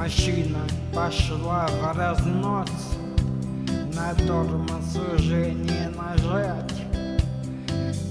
Машина 0.00 0.60
пошла 0.94 1.66
в 1.66 1.94
разнос, 1.94 2.70
на 3.94 4.14
тормоз 4.14 4.96
уже 5.14 5.50
не 5.50 5.90
нажать. 5.90 6.72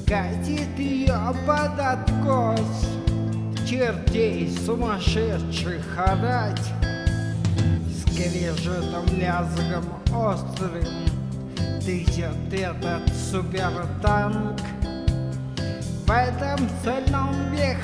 Катит 0.05 0.77
ее 0.77 1.19
под 1.47 1.79
откос, 1.79 2.85
чертей 3.67 4.55
сумасшедших 4.67 5.83
орать. 5.97 6.61
Скрежетом 8.05 9.05
лязгом 9.17 9.85
острым 10.13 10.85
дышит 11.83 12.53
этот 12.53 13.11
супертанк. 13.15 14.59
В 16.05 16.11
этом 16.11 16.69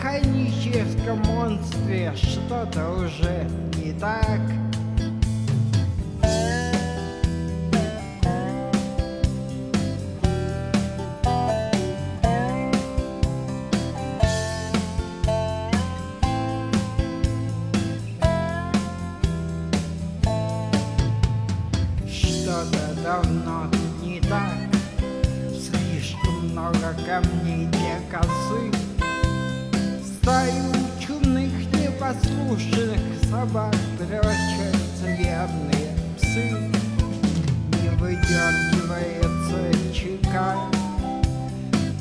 механическом 0.06 1.20
монстре 1.24 2.14
что-то 2.16 2.92
уже 2.92 3.48
не 3.78 3.92
так. 3.94 4.40
Что-то 22.08 23.02
давно 23.04 23.68
не 24.04 24.22
так 24.22 24.70
Слишком 25.52 26.50
много 26.52 26.96
камней 27.06 27.66
для 27.68 28.00
косы 28.12 28.85
Стаю 30.26 30.74
чумных 31.00 31.52
непослушных 31.72 33.00
собак 33.30 33.76
Прячутся 33.96 35.06
верные 35.20 35.96
псы. 36.18 36.50
Не 37.70 37.90
выдергивается 38.00 39.94
чека 39.94 40.56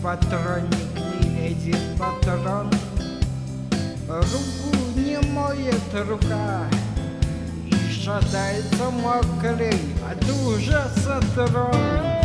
Патронник 0.02 0.89
не 1.20 1.48
лезет 1.48 1.83
патрон. 1.98 2.70
Руку 4.08 4.75
не 4.97 5.19
моет 5.28 6.08
рука 6.08 6.67
И 7.67 7.92
шатается 7.92 8.89
мокрый 8.89 9.78
от 10.11 10.25
ужаса 10.47 11.20
трон 11.34 12.23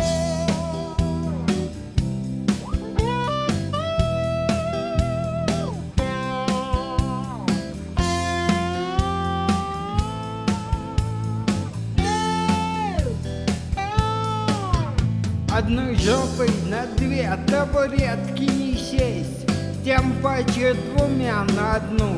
Одной 15.60 15.94
жопой 15.94 16.48
на 16.70 16.86
две 16.96 17.30
табуретки 17.46 18.44
не 18.44 18.78
сесть, 18.78 19.46
Тем 19.84 20.14
паче 20.22 20.74
двумя 20.74 21.44
на 21.54 21.74
одну. 21.74 22.14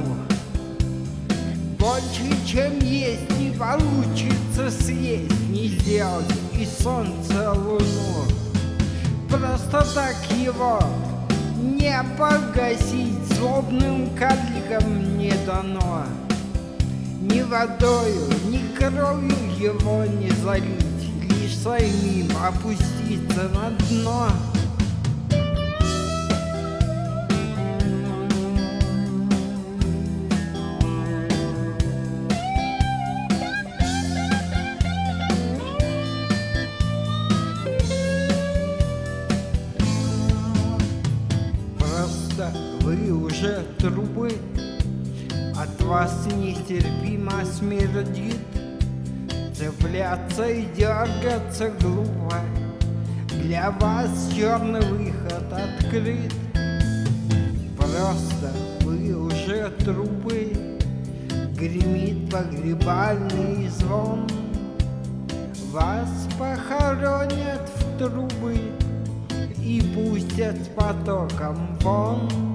Больше, 1.77 2.31
чем 2.47 2.79
есть, 2.79 3.29
не 3.41 3.51
получится 3.51 4.71
съесть, 4.71 5.49
Не 5.49 5.67
сделать 5.67 6.33
и 6.57 6.65
солнце 6.65 7.51
луну. 7.51 8.29
Просто 9.29 9.85
так 9.93 10.15
его 10.39 10.79
не 11.61 11.97
погасить 12.17 13.27
Злобным 13.35 14.09
карликом 14.17 15.19
не 15.19 15.33
дано. 15.45 16.05
Ни 17.21 17.43
водою, 17.43 18.29
ни 18.47 18.61
кровью 18.77 19.35
его 19.59 20.05
не 20.05 20.31
залить, 20.31 21.02
самим 21.63 22.29
опуститься 22.45 23.49
на 23.55 23.71
дно. 23.89 24.31
Просто 41.79 42.53
вы 42.81 43.13
уже 43.13 43.65
трубы, 43.79 44.33
от 45.57 45.81
вас 45.83 46.27
нестерпимо 46.27 47.45
смердит. 47.45 48.62
Цепляться 49.63 50.49
и 50.49 50.67
дергаться 50.77 51.71
глупо, 51.81 52.35
для 53.29 53.71
вас 53.71 54.29
черный 54.35 54.81
выход 54.81 55.45
открыт. 55.53 56.35
Просто 57.77 58.51
вы 58.81 59.15
уже 59.15 59.71
трубы, 59.85 60.53
гремит 61.57 62.29
погребальный 62.29 63.69
звон. 63.69 64.27
Вас 65.71 66.11
похоронят 66.37 67.71
в 67.77 67.99
трубы 67.99 68.59
и 69.59 69.81
пустят 69.95 70.59
потоком 70.75 71.79
вон. 71.83 72.52